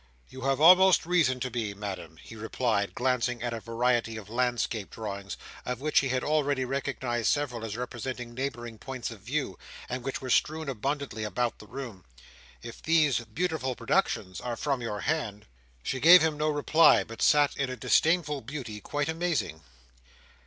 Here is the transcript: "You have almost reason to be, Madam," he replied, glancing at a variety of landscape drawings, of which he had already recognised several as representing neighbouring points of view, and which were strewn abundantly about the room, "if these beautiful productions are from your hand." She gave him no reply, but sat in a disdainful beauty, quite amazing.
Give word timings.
"You 0.29 0.41
have 0.41 0.59
almost 0.59 1.05
reason 1.05 1.39
to 1.41 1.51
be, 1.51 1.75
Madam," 1.75 2.17
he 2.17 2.35
replied, 2.35 2.95
glancing 2.95 3.43
at 3.43 3.53
a 3.53 3.59
variety 3.59 4.17
of 4.17 4.31
landscape 4.31 4.89
drawings, 4.89 5.37
of 5.63 5.79
which 5.79 5.99
he 5.99 6.09
had 6.09 6.23
already 6.23 6.65
recognised 6.65 7.27
several 7.31 7.63
as 7.63 7.77
representing 7.77 8.33
neighbouring 8.33 8.79
points 8.79 9.11
of 9.11 9.19
view, 9.21 9.59
and 9.87 10.01
which 10.03 10.19
were 10.19 10.31
strewn 10.31 10.69
abundantly 10.69 11.23
about 11.23 11.59
the 11.59 11.67
room, 11.67 12.03
"if 12.63 12.81
these 12.81 13.19
beautiful 13.19 13.75
productions 13.75 14.41
are 14.41 14.55
from 14.57 14.81
your 14.81 15.01
hand." 15.01 15.45
She 15.83 15.99
gave 15.99 16.23
him 16.23 16.35
no 16.35 16.49
reply, 16.49 17.03
but 17.03 17.21
sat 17.21 17.55
in 17.55 17.69
a 17.69 17.75
disdainful 17.77 18.41
beauty, 18.41 18.81
quite 18.81 19.07
amazing. 19.07 19.61